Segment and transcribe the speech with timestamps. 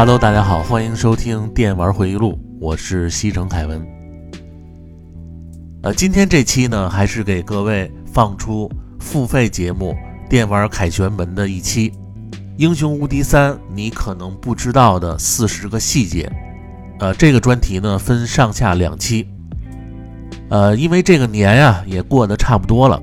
[0.00, 3.86] Hello，大家好，欢迎收听《电玩回忆录》，我是西城凯文。
[5.82, 8.66] 呃，今天这期呢，还是给各位放出
[8.98, 9.94] 付费节目
[10.30, 11.90] 《电玩凯旋门》的一期，
[12.56, 16.32] 《英雄无敌三》你可能不知道的四十个细节。
[16.98, 19.28] 呃，这个专题呢分上下两期。
[20.48, 22.98] 呃，因为这个年呀也过得差不多了，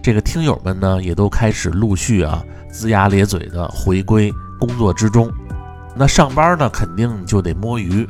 [0.00, 5.28] 这个听友们呢也都开始陆续啊龇牙咧嘴的回归工作之中。
[5.98, 8.08] 那上班呢肯定就得摸鱼，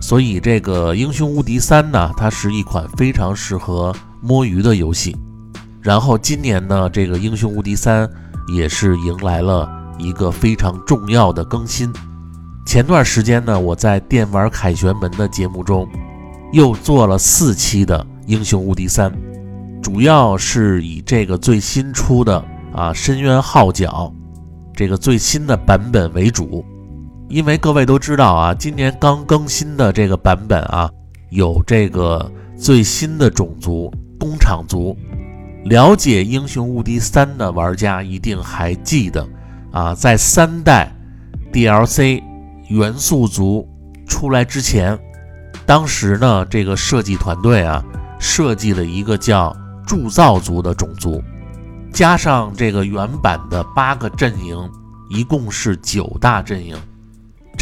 [0.00, 5.16] 所以这个《英雄无敌三》呢，它是一款非常适合摸鱼的游戏。
[5.80, 8.06] 然后今年呢，这个《英雄无敌三》
[8.52, 11.92] 也是迎来了一个非常重要的更新。
[12.66, 15.88] 前段时间呢，我在电玩凯旋门的节目中。
[16.52, 19.10] 又做了四期的《英雄无敌三》，
[19.82, 24.12] 主要是以这个最新出的啊深渊号角
[24.76, 26.62] 这个最新的版本为主，
[27.32, 30.90] 因为各位都知道啊，今年刚更新的这个版本啊，
[31.30, 34.94] 有这个最新的种族工厂族。
[35.64, 39.26] 了解《英雄无敌三》的玩家一定还记得
[39.70, 40.94] 啊，在三代
[41.50, 42.22] DLC
[42.68, 43.66] 元素族
[44.06, 44.98] 出来之前。
[45.64, 47.82] 当时呢，这个设计团队啊，
[48.20, 49.56] 设计了一个叫
[49.86, 51.22] 铸造族的种族，
[51.94, 54.70] 加上这个原版的八个阵营，
[55.08, 56.76] 一共是九大阵营。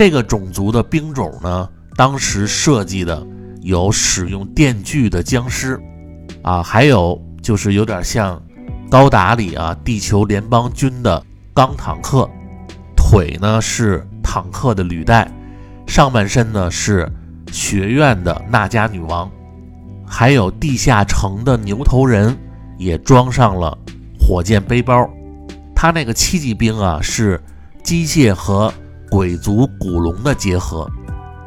[0.01, 3.23] 这个种族的兵种呢，当时设计的
[3.61, 5.79] 有使用电锯的僵尸，
[6.41, 8.43] 啊，还有就是有点像
[8.89, 11.23] 高达里啊地球联邦军的
[11.53, 12.27] 钢坦克，
[12.97, 15.31] 腿呢是坦克的履带，
[15.87, 17.07] 上半身呢是。
[17.53, 19.31] 学院的娜迦女王，
[20.07, 22.35] 还有地下城的牛头人
[22.79, 23.77] 也装上了
[24.19, 25.11] 火箭背包。
[25.75, 27.39] 他那个七级兵啊，是
[27.83, 28.73] 机械和
[29.11, 30.89] 鬼族古龙的结合。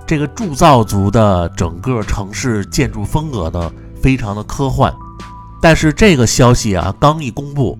[0.05, 4.93] 这个铸造族的整个城市建筑风格呢，非常的科幻。
[5.61, 7.79] 但是这个消息啊，刚一公布，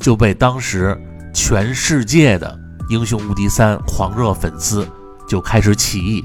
[0.00, 1.00] 就被当时
[1.32, 4.86] 全世界的英雄无敌三狂热粉丝
[5.28, 6.24] 就开始起义。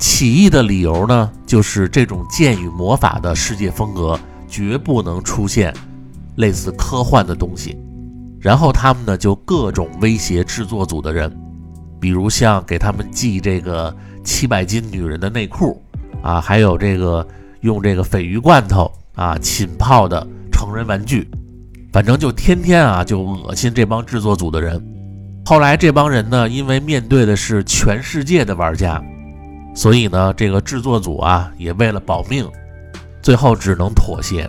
[0.00, 5.74] 起义的理由呢，就是这种剑与魔法的世界风格绝不能出现
[6.36, 7.76] 类似科幻的东西。
[8.40, 11.30] 然后他们呢就各种威胁制作组的人，
[12.00, 15.82] 比如像给他们寄这个七百斤女人的内裤
[16.22, 17.26] 啊，还有这个
[17.60, 21.28] 用这个鲱鱼罐头啊浸泡的成人玩具，
[21.92, 24.82] 反正就天天啊就恶心这帮制作组的人。
[25.44, 29.02] 后来这帮人呢，因为面对的是全世界的玩家。
[29.74, 32.48] 所以呢，这个制作组啊，也为了保命，
[33.20, 34.48] 最后只能妥协。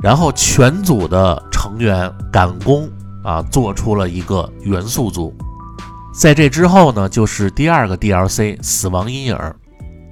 [0.00, 2.88] 然后全组的成员赶工
[3.24, 5.36] 啊，做出了一个元素组。
[6.12, 9.34] 在这之后呢，就是第二个 DLC《死亡阴影》。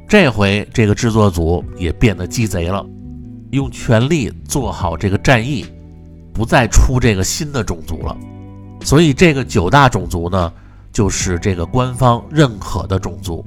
[0.09, 2.85] 这回这个制作组也变得鸡贼了，
[3.51, 5.65] 用全力做好这个战役，
[6.33, 8.17] 不再出这个新的种族了。
[8.83, 10.53] 所以这个九大种族呢，
[10.91, 13.45] 就是这个官方认可的种族。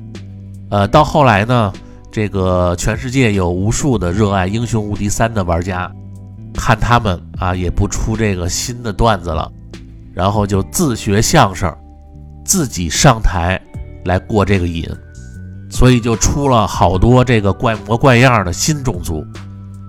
[0.70, 1.74] 呃，到后来呢，
[2.12, 5.92] 这个全世界有无数的热爱《英雄无敌三》的玩家，
[6.54, 9.52] 看他们啊也不出这个新的段子了，
[10.14, 11.76] 然后就自学相声，
[12.44, 13.60] 自己上台
[14.06, 14.88] 来过这个瘾，
[15.70, 19.26] 所以就出了好多这个怪模怪样的新种族，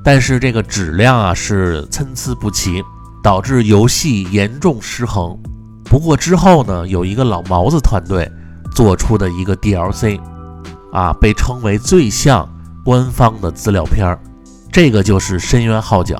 [0.02, 2.82] 但是这个质量啊是参差不齐，
[3.22, 5.38] 导致游戏严重失衡。
[5.84, 8.30] 不过之后呢，有一个老毛子团队
[8.74, 10.20] 做出的一个 DLC。
[10.92, 12.48] 啊，被称为最像
[12.84, 14.16] 官方的资料片儿，
[14.70, 16.14] 这个就是《深渊号角》。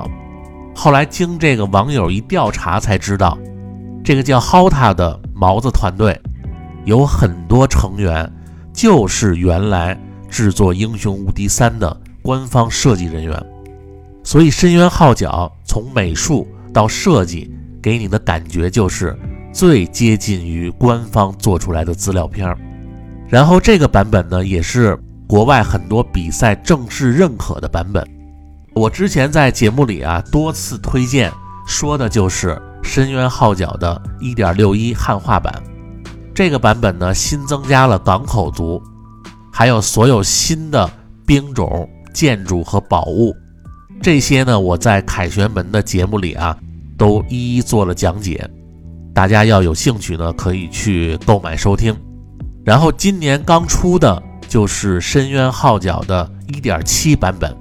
[0.76, 3.38] 后来经这个网友一调查才知道，
[4.04, 6.18] 这个叫 HOTA 的毛子团队
[6.84, 8.30] 有很多成员
[8.72, 9.98] 就是原来
[10.28, 13.46] 制作《英雄无敌三》的官方设计人员，
[14.22, 17.52] 所以《深渊号角》从美术到设计
[17.82, 19.16] 给你的感觉就是
[19.52, 22.58] 最接近于官方做出来的资料片儿。
[23.28, 28.06] 然后这个版本呢，也是国外很多比赛正式认可的版本。
[28.74, 31.32] 我之前在节目里啊多次推荐，
[31.66, 32.48] 说的就是
[32.84, 35.52] 《深渊号角》的1.61汉化版。
[36.34, 38.80] 这个版本呢，新增加了港口族，
[39.52, 40.88] 还有所有新的
[41.26, 43.34] 兵种、建筑和宝物。
[44.02, 46.56] 这些呢，我在凯旋门的节目里啊
[46.98, 48.48] 都一一做了讲解。
[49.14, 51.96] 大家要有兴趣呢，可以去购买收听。
[52.64, 57.56] 然后今年刚出的就是《深渊号角》的1.7版本，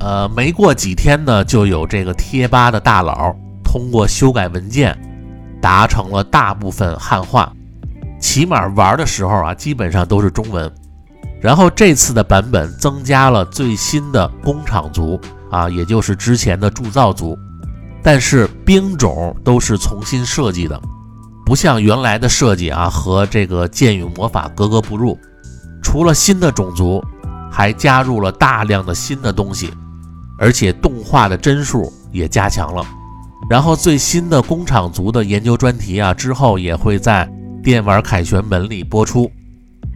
[0.00, 3.34] 呃，没过几天呢，就有这个贴吧的大佬
[3.76, 4.98] 通过修改文件
[5.60, 7.52] 达成了大部分汉化，
[8.18, 10.72] 起码玩的时候啊，基本上都是中文。
[11.42, 15.20] 然后这次的版本增加了最新的工厂族
[15.50, 17.36] 啊，也就是之前的铸造族，
[18.02, 20.80] 但是兵种都是重新设计的，
[21.44, 25.18] 不像原来的设计啊，和这个剑与魔法格格不入。
[25.82, 27.04] 除了新的种族，
[27.52, 29.70] 还加入了大量的新的东西，
[30.38, 32.82] 而且动画的帧数也加强了。
[33.48, 37.28] 然后最新的工厂族的研究专题啊，之后也会在
[37.62, 39.30] 电玩凯旋门里播出。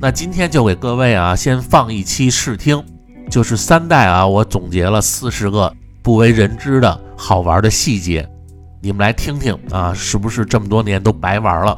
[0.00, 2.82] 那今天就给各位啊，先放一期试听，
[3.28, 8.26] 就是三代啊，我总结了四十个不为人知的好玩的细节，
[8.80, 11.76] 你们来听听啊，是不是这么多年都白玩了？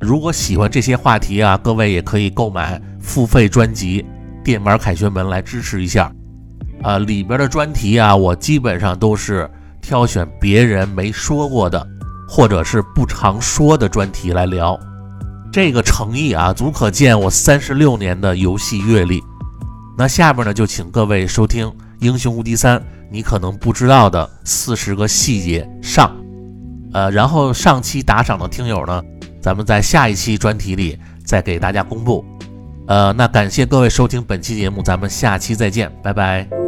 [0.00, 4.02] 如果喜欢这些话题啊，各位也可以购买付费专辑
[4.42, 6.10] 《电玩凯旋门》来支持一下。
[6.82, 9.48] 啊，里边的专题啊，我基本上都是
[9.84, 11.86] 挑选别人没说过的，
[12.26, 14.80] 或者是不常说的专题来聊。
[15.52, 19.22] 这个诚意啊，足可见我三十六年的游戏阅历。
[19.96, 21.66] 那下边呢，就请各位收听
[22.00, 22.78] 《英雄无敌三》，
[23.12, 26.10] 你可能不知道的四十个细节上。
[26.94, 29.02] 呃，然后上期打赏的听友呢，
[29.40, 32.24] 咱们在下一期专题里再给大家公布。
[32.88, 36.63] 呃，那感谢各位收听本期节目，咱们下期再见，拜拜。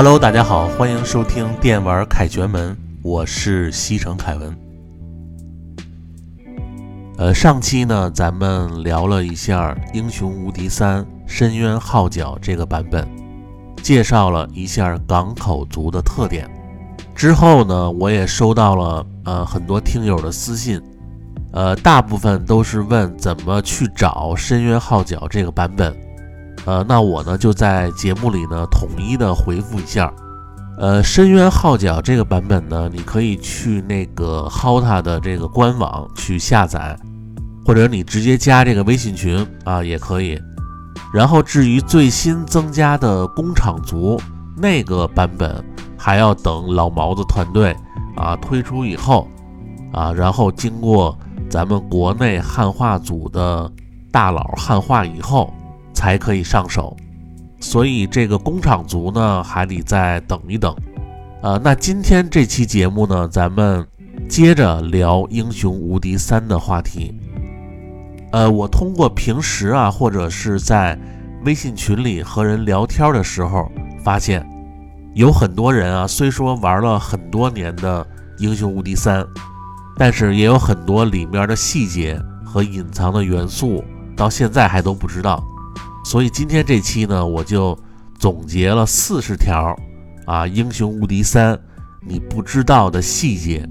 [0.00, 4.56] Hello，大家好，欢迎收听电玩凯旋门，我是西城凯文。
[7.16, 13.08] 呃，上期呢，咱们聊了一下《英雄无敌三：深渊号角》这个版本，
[13.82, 16.48] 介绍了一下港口族的特点。
[17.12, 20.80] 之后呢，我也收到了呃很多听友的私信，
[21.50, 25.92] 呃，大部分都是问怎么去找《深渊号角》这个版本。
[26.68, 30.12] 呃，那我呢就在节目里呢统一的回复一下。
[30.78, 36.94] 呃，深渊号角这个版本呢，你可以去那个 HOTA 的这个官网去下载，
[37.64, 40.38] 或者你直接加这个微信群啊也可以。
[41.10, 44.20] 然后至于最新增加的工厂族
[44.54, 45.64] 那个版本，
[45.96, 47.74] 还要等老毛子团队
[48.14, 49.26] 啊推出以后
[49.90, 53.72] 啊，然后经过咱们国内汉化组的
[54.12, 55.50] 大佬汉化以后。
[55.98, 56.96] 才可以上手，
[57.58, 60.72] 所以这个工厂族呢还得再等一等。
[61.42, 63.84] 呃，那今天这期节目呢，咱们
[64.28, 67.12] 接着聊《英雄无敌三》的话题。
[68.30, 70.96] 呃，我通过平时啊，或者是在
[71.44, 73.68] 微信群里和人聊天的时候，
[74.04, 74.48] 发现
[75.14, 78.04] 有很多人啊，虽说玩了很多年的
[78.38, 79.20] 《英雄无敌三》，
[79.96, 83.82] 但是也有很多里面的细节和隐藏的元素，
[84.16, 85.42] 到现在还都不知道。
[86.08, 87.78] 所以今天这期呢，我就
[88.18, 89.76] 总结了四十条
[90.24, 91.54] 啊，《英雄无敌三》
[92.00, 93.68] 你不知道的细节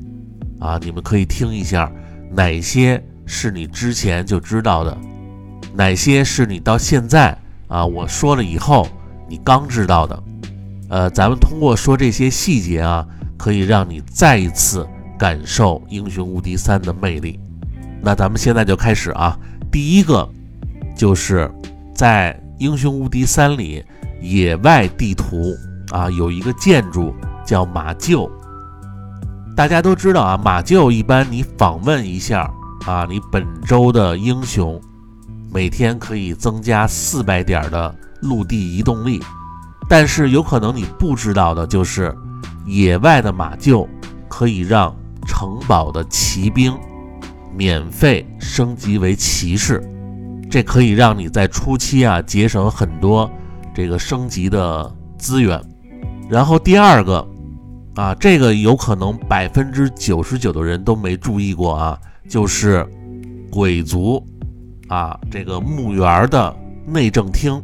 [0.59, 1.91] 啊，你们可以听一下，
[2.29, 4.95] 哪些是你之前就知道的，
[5.73, 7.35] 哪些是你到现在
[7.67, 8.87] 啊我说了以后
[9.27, 10.23] 你刚知道的。
[10.89, 13.03] 呃，咱们通过说这些细节啊，
[13.35, 17.39] 可以让你再一次感受《英雄无敌三》的魅力。
[17.99, 19.35] 那咱们现在就开始啊，
[19.71, 20.29] 第一个
[20.95, 21.51] 就是。
[21.97, 23.83] 在《英雄无敌三》里，
[24.21, 25.55] 野外地图
[25.91, 27.11] 啊，有一个建筑
[27.43, 28.29] 叫马厩。
[29.55, 32.47] 大家都知道啊，马厩一般你访问一下
[32.85, 34.79] 啊，你本周的英雄
[35.51, 39.19] 每天可以增加四百点的陆地移动力
[39.89, 42.15] 但是有可能你不知道的就是，
[42.67, 43.87] 野外的马厩
[44.27, 46.77] 可以让城堡的骑兵
[47.55, 49.81] 免费升级为骑士，
[50.49, 53.29] 这可以让你在初期啊节省很多
[53.75, 55.61] 这个升级的资源。
[56.29, 57.25] 然后第二个
[57.95, 61.97] 啊，这个有可能百分之九十九的人都没注意过啊，
[62.29, 62.85] 就是
[63.49, 64.21] 鬼族
[64.87, 67.61] 啊这个墓园的内政厅。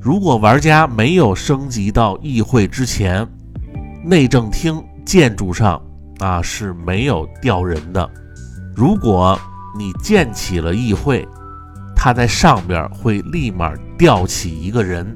[0.00, 3.26] 如果玩家没有升级到议会之前，
[4.04, 5.80] 内政厅建筑上
[6.18, 8.10] 啊是没有吊人的。
[8.74, 9.38] 如果
[9.78, 11.28] 你建起了议会，
[12.02, 15.14] 他在上边会立马吊起一个人。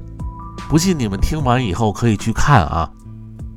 [0.68, 2.86] 不信你们听完以后可以去看啊，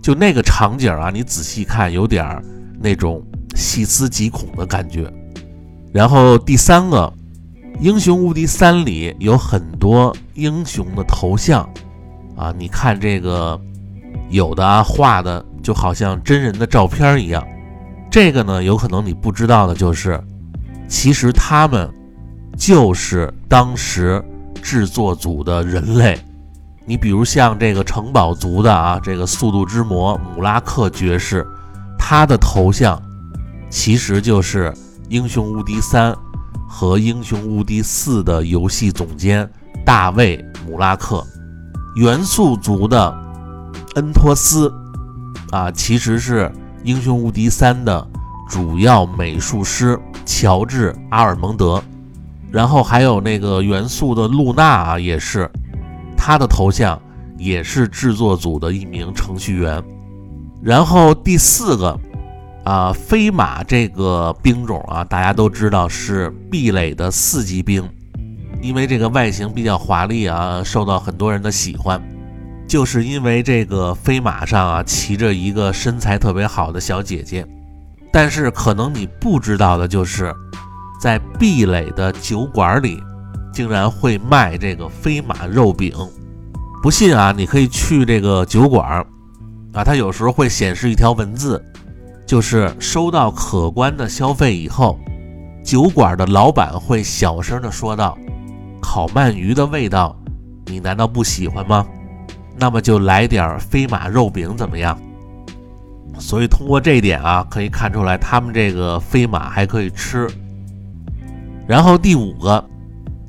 [0.01, 2.41] 就那个场景啊，你仔细看，有点儿
[2.79, 3.21] 那种
[3.53, 5.11] 细思极恐的感觉。
[5.91, 7.13] 然后第三个。
[7.79, 11.61] 英雄无敌三里有很多英雄的头像
[12.35, 13.59] 啊，你看这个
[14.31, 17.45] 有的啊画的就好像真人的照片一样。
[18.09, 20.19] 这个呢，有可能你不知道的就是，
[20.87, 21.87] 其实他们
[22.57, 24.21] 就是当时
[24.61, 26.19] 制作组的人类。
[26.85, 31.45] 你比如像这个城堡族的啊，这个速度之魔姆拉克爵士，
[31.97, 33.01] 他的头像
[33.69, 34.73] 其实就是
[35.09, 36.13] 英雄无敌三。
[36.69, 39.49] 和《英雄无敌四》的游戏总监
[39.85, 40.37] 大卫·
[40.69, 41.25] 姆拉克，
[41.95, 43.17] 元素族的
[43.95, 44.71] 恩托斯
[45.51, 46.41] 啊，其实是
[46.83, 48.05] 《英雄无敌三》的
[48.49, 51.81] 主要美术师乔治·阿尔蒙德。
[52.51, 55.49] 然后还有那个元素的露娜啊，也是
[56.17, 57.01] 他的头像，
[57.37, 59.83] 也是制作组的一名程序员。
[60.61, 61.99] 然后第四个。
[62.63, 67.81] 啊，飞马这个兵种啊，大家都知道是壁垒的四级兵，
[68.61, 72.01] 因为这个外形比较华丽啊，受到很多人的喜欢。
[72.67, 77.47] 就是因为这个飞马上啊骑着一个身材特别好的小姐姐，
[78.11, 80.35] 但是可能你不知道的就是，
[80.99, 83.01] 在壁垒的酒馆里，
[83.53, 85.93] 竟然会卖这个飞马肉饼。
[86.81, 89.05] 不信啊，你可以去这个酒馆
[89.73, 91.63] 啊，它有时候会显示一条文字。
[92.25, 94.99] 就是收到可观的消费以后，
[95.63, 98.17] 酒馆的老板会小声的说道
[98.83, 100.13] ：“烤鳗鱼的味道，
[100.65, 101.87] 你难道不喜欢吗？
[102.59, 104.99] 那么就来点飞马肉饼怎么样？”
[106.19, 110.29] 所以通过这一点啊，可以看出来他们这个飞马还可以吃。
[111.67, 112.63] 然后第五个，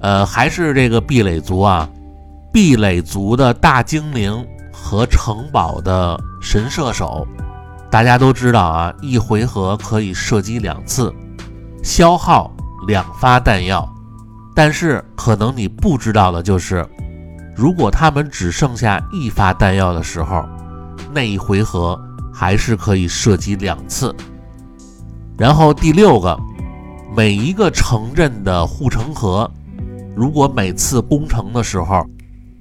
[0.01, 1.89] 呃，还是这个壁垒族啊，
[2.53, 7.27] 壁垒族的大精灵和城堡的神射手。
[7.91, 11.13] 大家都知道啊，一回合可以射击两次，
[11.83, 12.51] 消耗
[12.87, 13.87] 两发弹药。
[14.55, 16.87] 但是可能你不知道的就是，
[17.57, 20.45] 如果他们只剩下一发弹药的时候，
[21.13, 21.99] 那一回合
[22.33, 24.15] 还是可以射击两次。
[25.39, 26.39] 然后第六个，
[27.19, 29.51] 每一个城镇的护城河，
[30.15, 32.07] 如果每次攻城的时候，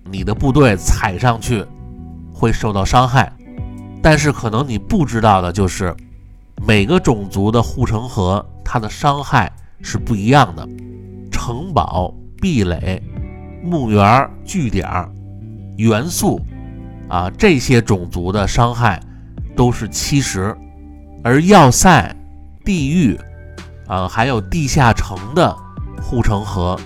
[0.09, 1.63] 你的部队踩上去
[2.33, 3.31] 会受到伤害。
[4.01, 5.95] 但是可能你不知道的就是，
[6.65, 9.51] 每个种族的护城河它的伤害
[9.83, 10.67] 是不一样的。
[11.31, 12.11] 城堡、
[12.41, 12.99] 壁垒、
[13.61, 14.87] 墓园、据点、
[15.77, 16.41] 元素
[17.09, 18.99] 啊，这些种族的伤害
[19.55, 20.57] 都是七十，
[21.23, 22.11] 而要塞、
[22.65, 23.15] 地狱
[23.87, 25.55] 啊，还有地下城的
[26.01, 26.79] 护城河，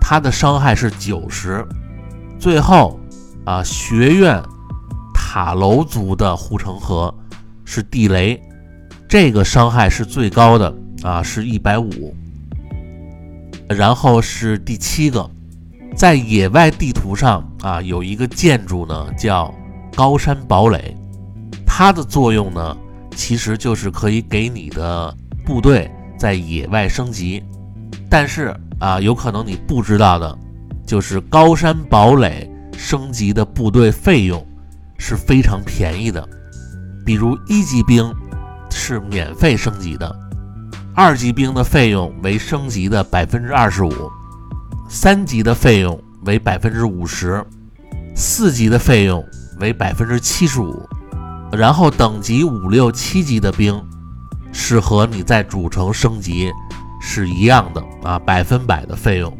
[0.00, 1.64] 它的伤害是九十。
[2.38, 2.98] 最后
[3.44, 4.42] 啊，学院。
[5.32, 7.14] 塔楼族的护城河
[7.64, 8.42] 是地雷，
[9.08, 12.12] 这个伤害是最高的啊，是一百五。
[13.68, 15.30] 然后是第七个，
[15.94, 19.54] 在野外地图上啊，有一个建筑呢叫
[19.94, 20.96] 高山堡垒，
[21.64, 22.76] 它的作用呢
[23.14, 25.16] 其实就是可以给你的
[25.46, 25.88] 部队
[26.20, 27.42] 在野外升级。
[28.10, 30.38] 但是啊，有可能你不知道的，
[30.86, 32.46] 就是高山堡垒
[32.76, 34.46] 升级的部队费用。
[35.02, 36.28] 是非常便宜的，
[37.06, 38.14] 比如一级兵
[38.70, 40.14] 是免费升级的，
[40.94, 43.90] 二级兵的费用为升级的百分之二十五，
[44.90, 47.42] 三级的费用为百分之五十，
[48.14, 49.24] 四级的费用
[49.58, 50.86] 为百分之七十五，
[51.50, 53.82] 然后等级五六七级的兵
[54.52, 56.50] 是和你在主城升级
[57.00, 59.32] 是一样的啊，百分百的费用。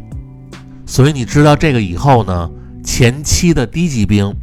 [0.87, 2.51] 所以你知道这个以后呢，
[2.85, 4.35] 前期的低级兵。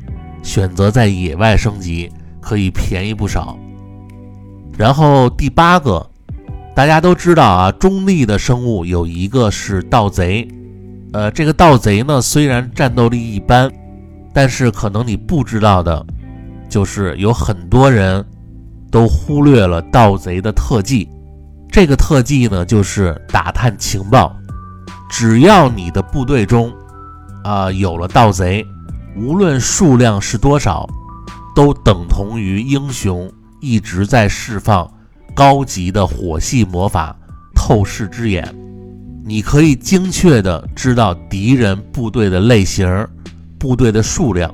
[0.44, 2.10] 选择在野外升级
[2.40, 3.58] 可以便宜不少。
[4.78, 6.10] 然后第八个，
[6.74, 10.48] 大家都知道啊，中立的生物有一个是盗贼。
[11.12, 13.70] 呃，这个盗贼呢，虽然战斗力一般，
[14.32, 16.06] 但是可能你不知道的，
[16.70, 18.24] 就是有很多人
[18.92, 21.10] 都忽略了盗贼的特技。
[21.72, 24.36] 这个特技呢，就是打探情报。
[25.10, 26.74] 只要你的部队中
[27.44, 28.66] 啊有了盗贼，
[29.16, 30.88] 无论数量是多少，
[31.56, 34.90] 都等同于英雄一直在释放
[35.34, 37.16] 高级的火系魔法
[37.56, 38.54] 透视之眼。
[39.26, 43.08] 你可以精确的知道敌人部队的类型、
[43.60, 44.54] 部队的数量，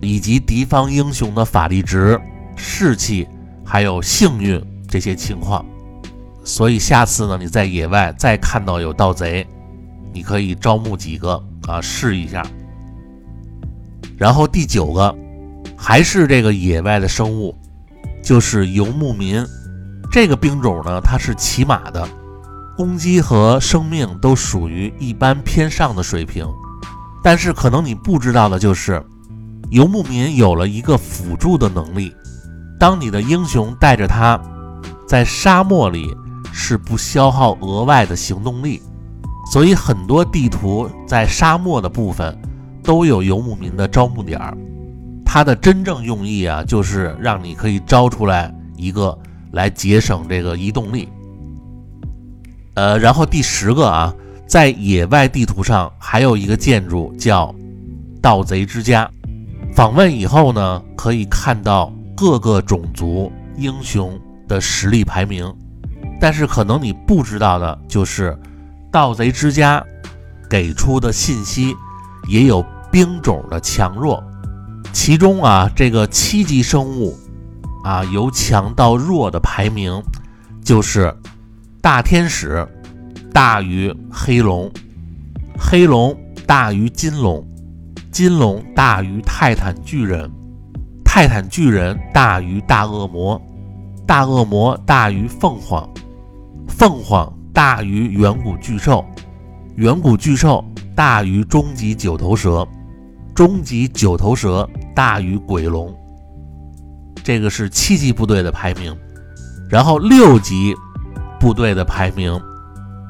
[0.00, 2.20] 以及敌方英雄的法力值、
[2.54, 3.26] 士气，
[3.66, 5.66] 还有幸运这些情况。
[6.44, 9.44] 所以下次呢，你在野外再看到有盗贼，
[10.12, 12.46] 你可以招募几个啊试一下。
[14.16, 15.14] 然后第九个
[15.76, 17.54] 还是这个野外的生物，
[18.22, 19.44] 就是游牧民。
[20.12, 22.08] 这个兵种呢，它是骑马的。
[22.76, 26.46] 攻击和生命都属于一般偏上的水平，
[27.22, 29.02] 但是可能你不知道的就是，
[29.70, 32.14] 游牧民有了一个辅助的能力。
[32.78, 34.40] 当你的英雄带着他，
[35.08, 36.14] 在沙漠里
[36.52, 38.82] 是不消耗额外的行动力，
[39.52, 42.36] 所以很多地图在沙漠的部分
[42.82, 44.56] 都有游牧民的招募点儿。
[45.24, 49.16] 它的真正用意啊，就是让你可以招出来一个
[49.52, 51.08] 来节省这个移动力。
[52.74, 54.14] 呃，然后第十个啊，
[54.46, 57.54] 在野外地图上还有一个建筑叫
[58.20, 59.10] 盗贼之家。
[59.74, 65.54] 访问以后呢，可以看到各个种族英雄的实力排名。
[66.20, 68.36] 但是可能你不知道的就是，
[68.90, 69.84] 盗贼之家
[70.48, 71.76] 给出的信息
[72.26, 74.24] 也有兵种的强弱。
[74.92, 77.16] 其中啊，这个七级生物
[77.84, 80.02] 啊，由强到弱的排名
[80.64, 81.14] 就是。
[81.82, 82.66] 大天使
[83.32, 84.68] 大于黑龙，
[85.56, 87.46] 黑龙大于金龙，
[88.10, 90.28] 金龙大于泰坦巨人，
[91.16, 93.40] 泰坦巨人大于大恶魔，
[94.06, 95.88] 大恶魔大于凤凰，
[96.68, 99.02] 凤凰大于远古巨兽，
[99.76, 100.62] 远古巨兽
[100.94, 102.68] 大于终极九头蛇，
[103.34, 105.90] 终极九头蛇大于鬼龙。
[107.24, 108.94] 这个是七级部队的排名，
[109.70, 110.74] 然后六级。
[111.40, 112.38] 部队的排名：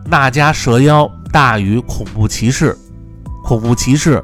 [0.04, 2.78] 那迦蛇妖大于恐怖骑士，
[3.42, 4.22] 恐怖骑士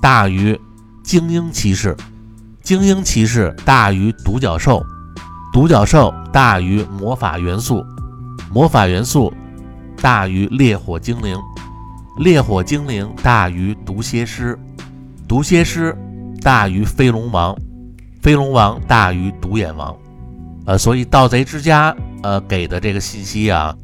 [0.00, 0.56] 大于
[1.02, 1.96] 精英骑士，
[2.68, 4.84] 精英骑士大于独角兽，
[5.54, 7.82] 独角兽大于魔法元素，
[8.52, 9.32] 魔法元素
[10.02, 11.34] 大于烈火精灵，
[12.18, 14.54] 烈火精灵大于毒蝎师，
[15.26, 15.96] 毒蝎师
[16.42, 17.56] 大于飞龙王，
[18.20, 19.96] 飞龙王大于独眼王。
[20.66, 21.96] 呃，所以盗贼之家。
[22.22, 23.74] 呃，给的这个信息啊，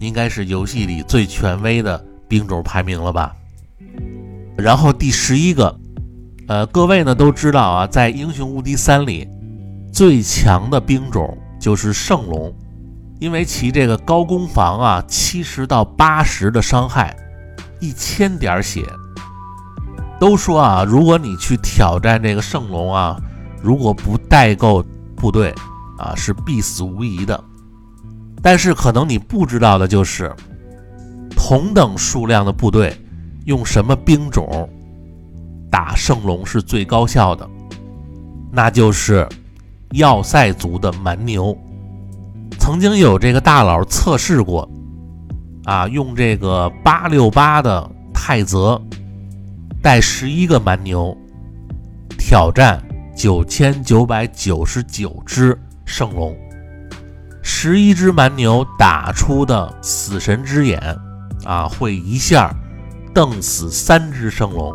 [0.00, 3.34] 应该是游戏里最权威的兵种排名了吧？
[4.54, 5.74] 然后第十一个，
[6.48, 9.28] 呃，各位呢都知道啊，在英雄无敌三里，
[9.92, 12.50] 最强的兵种就是圣龙，
[13.20, 17.14] 因为其这个高攻防啊，七十到八十的伤害，
[17.80, 18.82] 一千点血。
[20.18, 23.20] 都说啊，如果你去挑战这个圣龙啊，
[23.62, 24.82] 如果不带够
[25.14, 25.54] 部队
[25.98, 27.44] 啊，是必死无疑的。
[28.40, 30.34] 但是可能你不知道的就是，
[31.36, 32.96] 同等数量的部队
[33.44, 34.66] 用什么兵种
[35.70, 37.48] 打圣龙是最高效的？
[38.50, 39.28] 那就是
[39.92, 41.56] 要塞族的蛮牛。
[42.58, 44.68] 曾经有这个大佬测试过，
[45.64, 48.80] 啊，用这个八六八的泰泽
[49.82, 51.16] 带十一个蛮牛
[52.18, 52.82] 挑战
[53.16, 56.36] 九千九百九十九只圣龙。
[57.42, 60.80] 十一只蛮牛打出的死神之眼
[61.44, 62.54] 啊，会一下
[63.14, 64.74] 瞪死三只圣龙。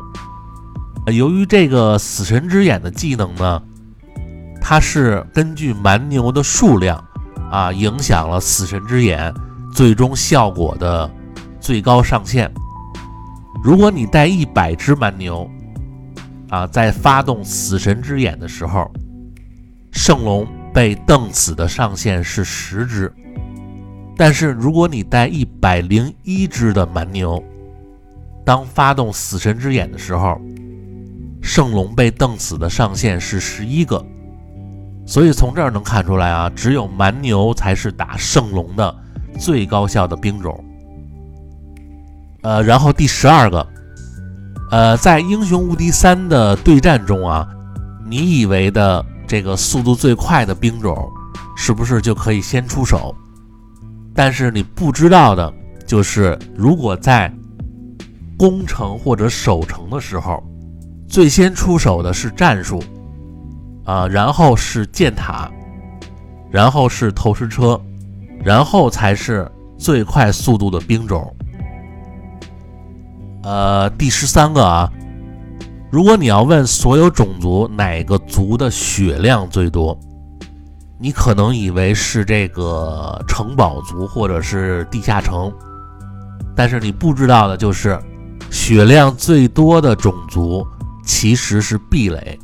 [1.11, 3.61] 由于这个死神之眼的技能呢，
[4.61, 7.03] 它是根据蛮牛的数量
[7.51, 9.33] 啊，影响了死神之眼
[9.73, 11.09] 最终效果的
[11.59, 12.51] 最高上限。
[13.63, 15.49] 如果你带一百只蛮牛
[16.49, 18.91] 啊，在发动死神之眼的时候，
[19.91, 20.47] 圣龙。
[20.73, 23.13] 被瞪死的上限是十只，
[24.17, 27.43] 但是如果你带一百零一只的蛮牛，
[28.43, 30.41] 当发动死神之眼的时候，
[31.43, 34.03] 圣龙被瞪死的上限是十一个。
[35.05, 38.95] 所以从这儿能看出来啊，只有蛮牛才是打圣龙的
[39.37, 40.63] 最高效的兵种。
[42.41, 43.67] 呃，然后第十二个，
[44.71, 47.47] 呃，在英雄无敌三的对战中啊，
[48.07, 49.05] 你以为的。
[49.25, 51.09] 这个速度最快的兵种，
[51.55, 53.15] 是不是就可以先出手？
[54.13, 55.51] 但是你不知道的
[55.87, 57.33] 就是，如果在
[58.37, 60.43] 攻城或者守城的时候，
[61.13, 62.83] 最先出手的是战术，
[63.85, 65.47] 啊，然后是箭塔，
[66.49, 67.79] 然后是投石车，
[68.43, 69.47] 然后才是
[69.77, 71.31] 最快速度的兵种。
[73.43, 74.91] 呃，第十三个啊，
[75.91, 79.95] 如果你要问所有种族哪个族的血量最多，
[80.97, 85.53] 你可能以为是这个城堡族或者是地下城，
[86.55, 87.99] 但是你不知道的就是，
[88.49, 90.65] 血量最多的种族
[91.03, 92.39] 其实是壁垒。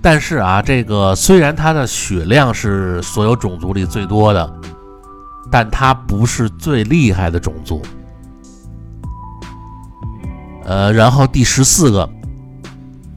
[0.00, 4.60] 但是啊，这个虽然它的血量是所有种族里最多的，
[5.50, 7.82] 但它不是最厉害的种族。
[10.64, 12.08] 呃，然后第十四个，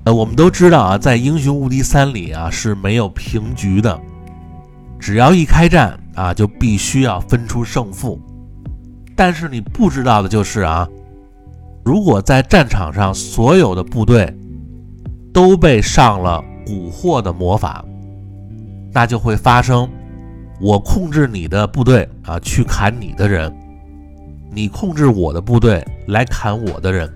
[0.05, 3.99] 呃，我们都知道啊，在英雄无敌三里啊是没有平局的。
[4.99, 8.19] 只要一开战啊，就必须要分出胜负。
[9.15, 10.87] 但是你不知道的就是啊，
[11.83, 14.35] 如果在战场上所有的部队
[15.33, 17.83] 都被上了蛊惑的魔法，
[18.91, 19.89] 那就会发生：
[20.61, 23.51] 我控制你的部队啊，去砍你的人；
[24.51, 27.11] 你控制我的部队来砍我的人。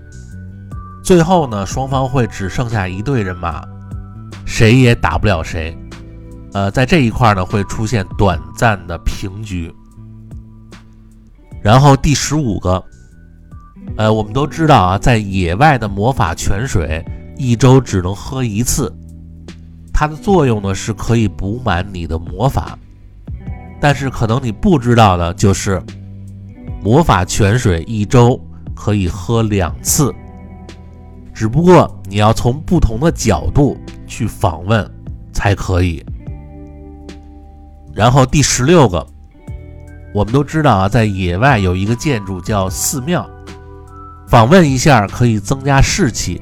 [1.02, 3.62] 最后呢，双方会只剩下一队人马，
[4.46, 5.76] 谁也打不了谁。
[6.52, 9.74] 呃，在这一块呢，会出现短暂的平局。
[11.60, 12.82] 然后第十五个，
[13.96, 17.04] 呃，我们都知道啊，在野外的魔法泉水
[17.36, 18.92] 一周只能喝一次，
[19.92, 22.78] 它的作用呢是可以补满你的魔法。
[23.80, 25.82] 但是可能你不知道的就是，
[26.82, 28.40] 魔法泉水一周
[28.74, 30.14] 可以喝两次，
[31.34, 34.90] 只不过你要从不同的角度去访问
[35.32, 36.04] 才可以。
[37.92, 39.06] 然后第十六个，
[40.14, 43.28] 我们都知道啊，在野外有一个建筑叫寺庙，
[44.26, 46.40] 访问一下可以增加士气。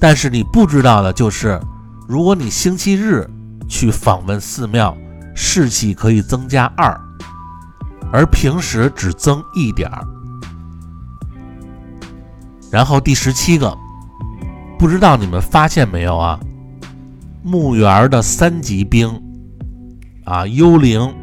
[0.00, 1.60] 但是你不知道的就是，
[2.06, 3.28] 如果你星期日
[3.68, 4.96] 去访问寺庙，
[5.34, 6.98] 士气可以增加二，
[8.12, 10.06] 而平时只增一点儿。
[12.70, 13.76] 然后第十七个，
[14.78, 16.38] 不知道你们发现没有啊？
[17.42, 19.20] 墓园的三级兵。
[20.24, 21.14] 啊，幽灵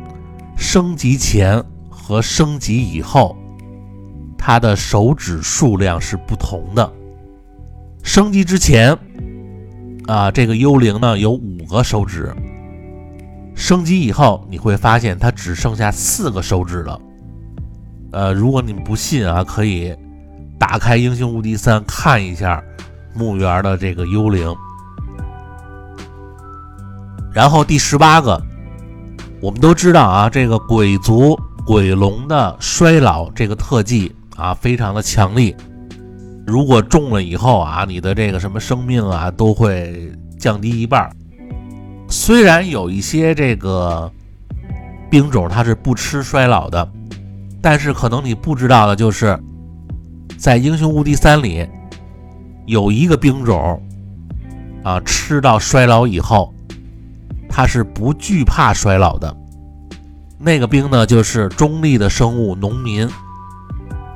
[0.58, 3.38] 升级前和升级以后，
[4.36, 6.92] 它的手指数量是不同的。
[8.06, 8.98] 升级之前，
[10.06, 12.30] 啊，这个幽灵呢有五个手指；
[13.56, 17.02] 升级以后，你会发现它只剩下四个手指了。
[18.12, 19.94] 呃，如果你们不信啊，可以
[20.60, 22.64] 打开《英雄无敌三》看一下
[23.16, 24.56] 墓园的这个幽灵。
[27.34, 28.42] 然后第十八个。
[29.42, 31.38] 我们都知道啊，这个鬼族
[31.68, 35.54] 鬼龙的衰老这个特技啊，非常的强力。
[36.46, 41.10] 如果中了以后啊，你的这个什么生命啊，都会降低一半。
[42.08, 44.12] 虽然有一些这个
[45.10, 46.88] 兵种它是不吃衰老的，
[47.62, 49.40] 但是可能你不知道的就是，
[50.38, 51.68] 在英雄无敌三里
[52.66, 53.82] 有一个兵种
[54.84, 56.52] 啊，吃到衰老以后。
[57.48, 59.34] 他是不惧怕衰老的，
[60.38, 63.08] 那个兵呢，就是中立的生物农民，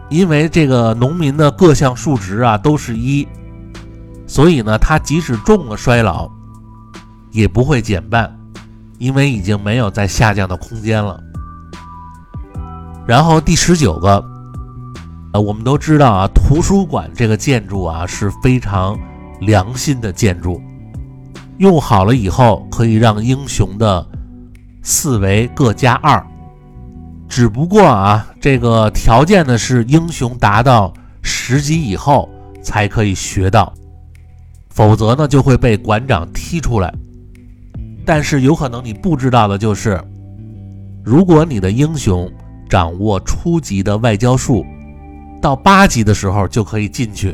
[0.10, 3.28] 因为这个农民的各项数值啊都是一，
[4.26, 6.30] 所以呢，他即使中了衰老，
[7.32, 8.36] 也不会减半，
[8.98, 11.20] 因为已经没有再下降的空间了。
[13.06, 14.24] 然后第十九个，
[15.34, 18.98] 呃，我们都知道啊，图书馆这个建筑啊是非常
[19.42, 20.62] 良心的建筑。
[21.58, 24.08] 用好了以后，可以让英雄的
[24.82, 26.26] 四维各加二。
[27.30, 32.28] 只不过啊，这个条件呢是英雄达到十级以后
[32.62, 33.72] 才可以学到，
[34.70, 36.92] 否则呢就会被馆长踢出来。
[38.04, 40.02] 但是有可能你不知道的就是，
[41.06, 42.30] 如果你的英雄
[42.68, 44.66] 掌握初级的外交术，
[45.40, 47.32] 到八级的时候就可以进去；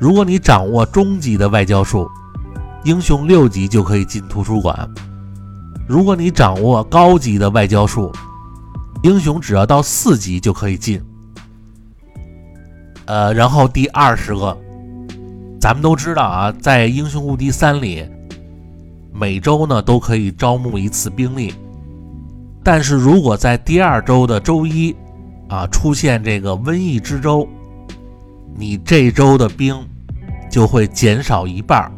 [0.00, 2.10] 如果你掌握中级的外交术，
[2.82, 4.76] 英雄六级就可以进图书馆。
[5.86, 8.10] 如果你掌握高级的外交术，
[9.02, 11.02] 英雄只要到四级就可以进。
[13.06, 14.56] 呃，然后第二十个，
[15.60, 18.04] 咱们都知道啊，在英雄无敌三里，
[19.12, 21.54] 每周呢都可以招募一次兵力。
[22.62, 24.94] 但是如果在第二周的周一
[25.48, 27.48] 啊出现这个瘟疫之周，
[28.54, 29.74] 你这周的兵
[30.50, 31.90] 就会减少一半。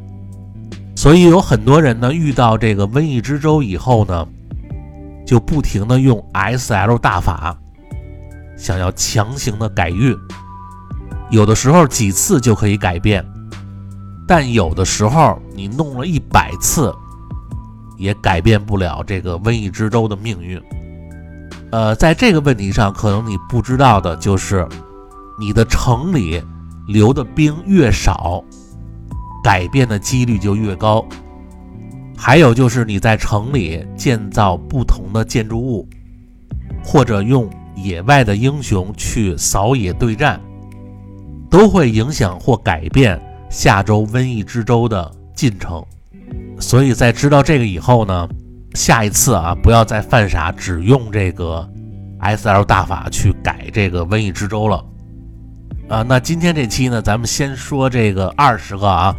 [0.95, 4.29] 所以有很多人呢，遇到这个瘟疫之舟以后呢，
[5.33, 7.57] 就不停的用 S L 大法，
[8.55, 10.15] 想要强行的改运，
[11.31, 13.25] 有的时候几次就可以改变，
[14.29, 16.95] 但有的时候你弄了一百次，
[17.97, 20.63] 也改变不了这个瘟疫之州的命运。
[21.71, 24.69] 呃，在这个问题上，可能你不知道的就是，
[25.41, 26.45] 你的城里
[26.87, 28.45] 留的兵越少，
[29.43, 31.03] 改变的几率就越高。
[32.17, 35.89] 还有就是你在城里建造不同的建筑物，
[36.85, 40.41] 或者用野外的英雄去扫野对战，
[41.51, 43.21] 都会影响或改变
[43.51, 45.85] 下周瘟疫之州的进程。
[46.61, 48.29] 所以在知道这个以后呢，
[48.75, 51.69] 下一次啊不要再犯傻，只用这个
[52.21, 54.85] S L 大法去改这个瘟疫之州了。
[55.89, 59.15] 啊，那今天这期呢，咱们先说这个二十个啊，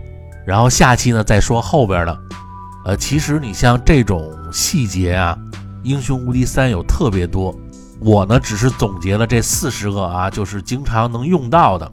[0.46, 2.18] 然后下期呢再说后边的。
[2.86, 5.38] 呃，其实你像这种细节啊，
[5.84, 7.56] 《英雄无敌三》有特别多，
[8.00, 11.90] 我呢只是总结了这四十个啊，就是经常能用到的，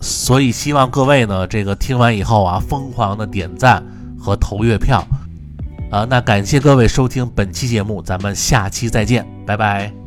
[0.00, 3.84] 所以希望各位呢，这个听完以后啊，疯狂的点赞
[4.18, 5.06] 和投月票，
[5.90, 10.03] 啊，那感谢各位收听本期节目，咱们下期再见，拜拜。